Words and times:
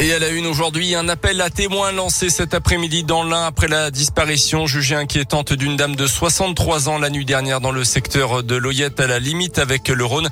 Et 0.00 0.12
à 0.12 0.18
la 0.18 0.28
une 0.30 0.46
aujourd'hui, 0.46 0.96
un 0.96 1.08
appel 1.08 1.40
à 1.40 1.50
témoins 1.50 1.92
lancé 1.92 2.28
cet 2.28 2.52
après-midi 2.52 3.04
dans 3.04 3.22
l'Ain 3.22 3.46
après 3.46 3.68
la 3.68 3.92
disparition 3.92 4.66
jugée 4.66 4.96
inquiétante 4.96 5.52
d'une 5.52 5.76
dame 5.76 5.94
de 5.94 6.08
63 6.08 6.88
ans 6.88 6.98
la 6.98 7.10
nuit 7.10 7.24
dernière 7.24 7.60
dans 7.60 7.70
le 7.70 7.84
secteur 7.84 8.42
de 8.42 8.56
Loyette 8.56 8.98
à 8.98 9.06
la 9.06 9.20
limite 9.20 9.58
avec 9.58 9.88
le 9.88 10.04
Rhône. 10.04 10.28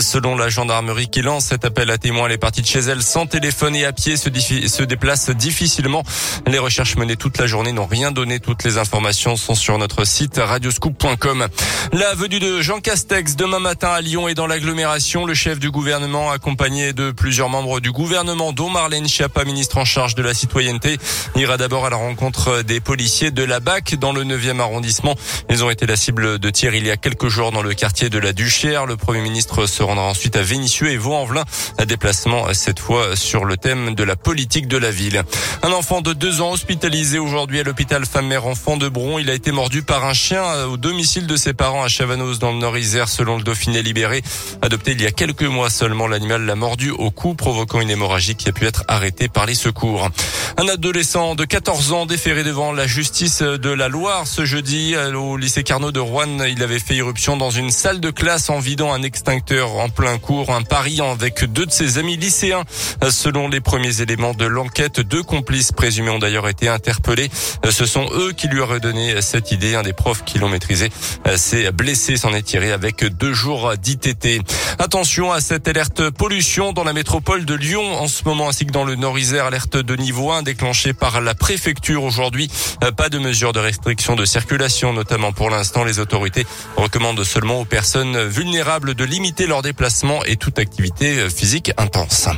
Selon 0.00 0.36
la 0.36 0.50
gendarmerie 0.50 1.08
qui 1.08 1.22
lance 1.22 1.46
cet 1.46 1.64
appel 1.64 1.90
à 1.90 1.96
témoins, 1.96 2.28
les 2.28 2.36
parties 2.36 2.60
de 2.60 2.66
chez 2.66 2.80
elle 2.80 3.02
sans 3.02 3.26
téléphone 3.26 3.74
et 3.74 3.86
à 3.86 3.92
pied 3.94 4.18
se, 4.18 4.28
se 4.28 4.82
déplacent 4.82 5.30
difficilement. 5.30 6.02
Les 6.46 6.58
recherches 6.58 6.96
menées 6.96 7.16
toute 7.16 7.38
la 7.38 7.46
journée 7.46 7.72
n'ont 7.72 7.86
rien 7.86 8.12
donné. 8.12 8.38
Toutes 8.38 8.64
les 8.64 8.76
informations 8.76 9.36
sont 9.36 9.54
sur 9.54 9.78
notre 9.78 10.04
site 10.04 10.36
radioscoop.com. 10.36 11.48
La 11.92 12.14
venue 12.14 12.38
de 12.38 12.60
Jean 12.60 12.80
Castex 12.80 13.34
demain 13.34 13.60
matin 13.60 13.88
à 13.88 14.02
Lyon 14.02 14.28
et 14.28 14.34
dans 14.34 14.46
l'agglomération. 14.46 15.24
Le 15.24 15.34
chef 15.34 15.58
du 15.58 15.70
gouvernement 15.70 16.30
accompagné 16.30 16.92
de 16.92 17.12
plusieurs 17.12 17.48
membres 17.48 17.80
du 17.80 17.92
gouvernement 17.92 18.52
dont 18.52 18.68
Marlène 18.68 19.05
Schiappa, 19.08 19.44
ministre 19.44 19.78
en 19.78 19.84
charge 19.84 20.14
de 20.14 20.22
la 20.22 20.34
citoyenneté, 20.34 20.98
ira 21.34 21.56
d'abord 21.56 21.86
à 21.86 21.90
la 21.90 21.96
rencontre 21.96 22.62
des 22.62 22.80
policiers 22.80 23.30
de 23.30 23.42
la 23.42 23.60
BAC 23.60 23.96
dans 23.96 24.12
le 24.12 24.24
9e 24.24 24.60
arrondissement. 24.60 25.14
Ils 25.50 25.64
ont 25.64 25.70
été 25.70 25.86
la 25.86 25.96
cible 25.96 26.38
de 26.38 26.50
tir 26.50 26.74
il 26.74 26.86
y 26.86 26.90
a 26.90 26.96
quelques 26.96 27.28
jours 27.28 27.52
dans 27.52 27.62
le 27.62 27.74
quartier 27.74 28.10
de 28.10 28.18
la 28.18 28.32
Duchère. 28.32 28.86
Le 28.86 28.96
Premier 28.96 29.20
ministre 29.20 29.66
se 29.66 29.82
rendra 29.82 30.04
ensuite 30.04 30.36
à 30.36 30.42
Vénissieux 30.42 30.90
et 30.90 30.96
Vaux-en-Velin. 30.96 31.44
Un 31.78 31.86
déplacement 31.86 32.52
cette 32.52 32.78
fois 32.78 33.16
sur 33.16 33.44
le 33.44 33.56
thème 33.56 33.94
de 33.94 34.04
la 34.04 34.16
politique 34.16 34.68
de 34.68 34.76
la 34.76 34.90
ville. 34.90 35.22
Un 35.62 35.72
enfant 35.72 36.00
de 36.00 36.12
deux 36.12 36.40
ans 36.40 36.52
hospitalisé 36.52 37.18
aujourd'hui 37.18 37.60
à 37.60 37.62
l'hôpital 37.62 38.04
femme-mère-enfant 38.06 38.76
de 38.76 38.88
Bron. 38.88 39.18
Il 39.18 39.30
a 39.30 39.34
été 39.34 39.52
mordu 39.52 39.82
par 39.82 40.04
un 40.04 40.14
chien 40.14 40.64
au 40.64 40.76
domicile 40.76 41.26
de 41.26 41.36
ses 41.36 41.54
parents 41.54 41.82
à 41.82 41.88
Chavanoz 41.88 42.38
dans 42.38 42.52
le 42.52 42.58
Nord-Isère 42.58 43.08
selon 43.08 43.36
le 43.36 43.42
Dauphiné 43.42 43.82
libéré. 43.82 44.22
Adopté 44.62 44.92
il 44.92 45.02
y 45.02 45.06
a 45.06 45.10
quelques 45.10 45.42
mois 45.42 45.70
seulement, 45.70 46.06
l'animal 46.06 46.44
l'a 46.44 46.54
mordu 46.54 46.90
au 46.90 47.10
cou 47.10 47.34
provoquant 47.34 47.80
une 47.80 47.90
hémorragie 47.90 48.34
qui 48.34 48.48
a 48.48 48.52
pu 48.52 48.66
être 48.66 48.84
arrêté 48.96 49.28
par 49.28 49.46
les 49.46 49.54
secours. 49.54 50.08
Un 50.56 50.68
adolescent 50.68 51.34
de 51.34 51.44
14 51.44 51.92
ans 51.92 52.06
déféré 52.06 52.44
devant 52.44 52.72
la 52.72 52.86
justice 52.86 53.42
de 53.42 53.68
la 53.70 53.88
Loire 53.88 54.26
ce 54.26 54.46
jeudi 54.46 54.96
au 54.96 55.36
lycée 55.36 55.62
Carnot 55.62 55.92
de 55.92 56.00
Rouen. 56.00 56.44
Il 56.48 56.62
avait 56.62 56.78
fait 56.78 56.94
irruption 56.94 57.36
dans 57.36 57.50
une 57.50 57.70
salle 57.70 58.00
de 58.00 58.10
classe 58.10 58.48
en 58.48 58.58
vidant 58.58 58.92
un 58.92 59.02
extincteur 59.02 59.74
en 59.76 59.90
plein 59.90 60.16
cours, 60.16 60.50
un 60.50 60.62
pari 60.62 61.00
avec 61.02 61.44
deux 61.44 61.66
de 61.66 61.70
ses 61.70 61.98
amis 61.98 62.16
lycéens. 62.16 62.64
Selon 63.10 63.48
les 63.48 63.60
premiers 63.60 64.00
éléments 64.00 64.32
de 64.32 64.46
l'enquête, 64.46 65.00
deux 65.00 65.22
complices 65.22 65.72
présumés 65.72 66.10
ont 66.10 66.18
d'ailleurs 66.18 66.48
été 66.48 66.68
interpellés. 66.68 67.28
Ce 67.68 67.84
sont 67.84 68.08
eux 68.14 68.32
qui 68.32 68.48
lui 68.48 68.60
auraient 68.60 68.80
donné 68.80 69.20
cette 69.20 69.52
idée. 69.52 69.74
Un 69.74 69.82
des 69.82 69.92
profs 69.92 70.24
qui 70.24 70.38
l'ont 70.38 70.48
maîtrisé 70.48 70.90
s'est 71.36 71.70
blessé, 71.70 72.16
s'en 72.16 72.32
est 72.32 72.42
tiré 72.42 72.72
avec 72.72 73.04
deux 73.04 73.34
jours 73.34 73.76
d'ITT. 73.76 74.40
Attention 74.78 75.32
à 75.32 75.40
cette 75.40 75.68
alerte 75.68 76.10
pollution 76.10 76.72
dans 76.72 76.84
la 76.84 76.92
métropole 76.92 77.44
de 77.44 77.54
Lyon 77.54 77.94
en 77.98 78.08
ce 78.08 78.24
moment 78.24 78.48
ainsi 78.48 78.66
que 78.66 78.72
dans 78.72 78.84
le 78.84 78.94
Nord-Isère, 78.94 79.46
alerte 79.46 79.76
de 79.76 79.96
niveau 79.96 80.30
1 80.30 80.42
déclenchée 80.42 80.92
par 80.92 81.20
la 81.20 81.34
préfecture 81.34 82.04
aujourd'hui. 82.04 82.50
Euh, 82.84 82.92
pas 82.92 83.08
de 83.08 83.18
mesures 83.18 83.52
de 83.52 83.60
restriction 83.60 84.16
de 84.16 84.24
circulation, 84.24 84.92
notamment 84.92 85.32
pour 85.32 85.50
l'instant. 85.50 85.84
Les 85.84 85.98
autorités 85.98 86.46
recommandent 86.76 87.24
seulement 87.24 87.60
aux 87.60 87.64
personnes 87.64 88.26
vulnérables 88.26 88.94
de 88.94 89.04
limiter 89.04 89.46
leurs 89.46 89.62
déplacements 89.62 90.24
et 90.24 90.36
toute 90.36 90.58
activité 90.58 91.28
physique 91.30 91.72
intense. 91.78 92.28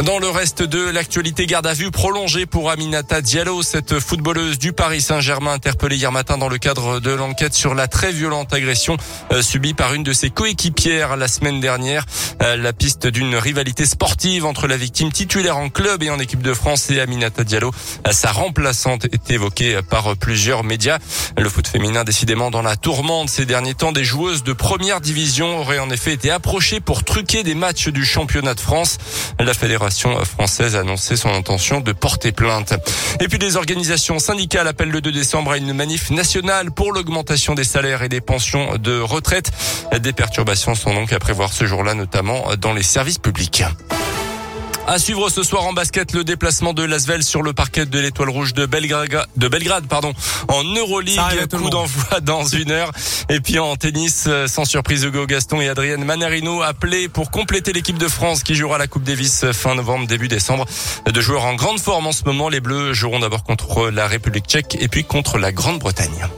Dans 0.00 0.18
le 0.18 0.30
reste 0.30 0.62
de 0.62 0.88
l'actualité, 0.88 1.46
garde 1.46 1.66
à 1.66 1.74
vue 1.74 1.90
prolongée 1.90 2.46
pour 2.46 2.70
Aminata 2.70 3.20
Diallo, 3.20 3.62
cette 3.62 4.00
footballeuse 4.00 4.58
du 4.58 4.72
Paris 4.72 5.02
Saint-Germain 5.02 5.52
interpellée 5.52 5.96
hier 5.96 6.10
matin 6.10 6.38
dans 6.38 6.48
le 6.48 6.56
cadre 6.56 6.98
de 6.98 7.10
l'enquête 7.10 7.52
sur 7.52 7.74
la 7.74 7.88
très 7.88 8.10
violente 8.10 8.54
agression 8.54 8.96
euh, 9.32 9.42
subie 9.42 9.74
par 9.74 9.92
une 9.92 10.02
de 10.02 10.14
ses 10.14 10.30
coéquipières 10.30 11.18
la 11.18 11.28
semaine 11.28 11.60
dernière. 11.60 12.06
Euh, 12.40 12.56
la 12.56 12.72
piste 12.72 13.06
d'une 13.06 13.36
rivalité 13.36 13.84
sportive 13.84 14.46
entre 14.46 14.66
la 14.66 14.78
victime 14.78 15.12
titulaire 15.12 15.58
en 15.58 15.68
club 15.68 16.02
et 16.02 16.08
en 16.08 16.18
équipe 16.18 16.42
de 16.42 16.54
France 16.54 16.90
et 16.90 16.98
Aminata 16.98 17.44
Diallo, 17.44 17.70
euh, 18.06 18.12
sa 18.12 18.32
remplaçante, 18.32 19.04
est 19.12 19.30
évoquée 19.30 19.78
par 19.90 20.16
plusieurs 20.16 20.64
médias. 20.64 20.98
Le 21.36 21.50
foot 21.50 21.68
féminin 21.68 22.02
décidément 22.02 22.50
dans 22.50 22.62
la 22.62 22.76
tourmente 22.76 23.28
ces 23.28 23.44
derniers 23.44 23.74
temps. 23.74 23.92
Des 23.92 24.04
joueuses 24.04 24.42
de 24.42 24.54
première 24.54 25.02
division 25.02 25.58
auraient 25.58 25.78
en 25.78 25.90
effet 25.90 26.14
été 26.14 26.30
approchées 26.30 26.80
pour 26.80 27.04
truquer 27.04 27.42
des 27.42 27.54
matchs 27.54 27.88
du 27.88 28.06
championnat 28.06 28.54
de 28.54 28.60
France. 28.60 28.96
La 29.38 29.52
fédération 29.52 29.81
française 29.90 30.76
a 30.76 30.80
annoncé 30.80 31.16
son 31.16 31.30
intention 31.30 31.80
de 31.80 31.92
porter 31.92 32.32
plainte. 32.32 32.74
Et 33.20 33.28
puis 33.28 33.38
les 33.38 33.56
organisations 33.56 34.18
syndicales 34.18 34.68
appellent 34.68 34.90
le 34.90 35.00
2 35.00 35.12
décembre 35.12 35.52
à 35.52 35.56
une 35.56 35.72
manif 35.72 36.10
nationale 36.10 36.70
pour 36.70 36.92
l'augmentation 36.92 37.54
des 37.54 37.64
salaires 37.64 38.02
et 38.02 38.08
des 38.08 38.20
pensions 38.20 38.76
de 38.76 38.98
retraite. 39.00 39.50
Des 40.00 40.12
perturbations 40.12 40.74
sont 40.74 40.94
donc 40.94 41.12
à 41.12 41.18
prévoir 41.18 41.52
ce 41.52 41.64
jour-là, 41.64 41.94
notamment 41.94 42.44
dans 42.58 42.72
les 42.72 42.82
services 42.82 43.18
publics. 43.18 43.64
À 44.86 44.98
suivre 44.98 45.30
ce 45.30 45.44
soir 45.44 45.64
en 45.64 45.72
basket 45.72 46.12
le 46.12 46.24
déplacement 46.24 46.74
de 46.74 46.82
Lasvel 46.82 47.22
sur 47.22 47.42
le 47.42 47.52
parquet 47.52 47.86
de 47.86 47.98
l'Étoile 47.98 48.30
Rouge 48.30 48.52
de 48.52 48.66
Belgrade, 48.66 49.26
de 49.36 49.48
Belgrade 49.48 49.86
pardon, 49.86 50.12
en 50.48 50.64
Euroleague. 50.64 51.46
Coup 51.50 51.70
d'envoi 51.70 52.20
dans 52.22 52.44
une 52.44 52.72
heure. 52.72 52.90
Et 53.28 53.40
puis 53.40 53.58
en 53.60 53.76
tennis, 53.76 54.24
euh, 54.26 54.48
sans 54.48 54.64
surprise, 54.64 55.04
Hugo 55.04 55.26
Gaston 55.26 55.60
et 55.60 55.68
Adrienne 55.68 56.04
Manarino 56.04 56.62
appelés 56.62 57.08
pour 57.08 57.30
compléter 57.30 57.72
l'équipe 57.72 57.98
de 57.98 58.08
France 58.08 58.42
qui 58.42 58.54
jouera 58.54 58.76
la 58.76 58.88
Coupe 58.88 59.04
Davis 59.04 59.44
fin 59.52 59.76
novembre, 59.76 60.06
début 60.08 60.28
décembre. 60.28 60.66
De 61.06 61.20
joueurs 61.20 61.44
en 61.44 61.54
grande 61.54 61.78
forme 61.78 62.08
en 62.08 62.12
ce 62.12 62.24
moment, 62.24 62.48
les 62.48 62.60
Bleus 62.60 62.92
joueront 62.92 63.20
d'abord 63.20 63.44
contre 63.44 63.88
la 63.88 64.08
République 64.08 64.46
tchèque 64.46 64.76
et 64.80 64.88
puis 64.88 65.04
contre 65.04 65.38
la 65.38 65.52
Grande-Bretagne. 65.52 66.28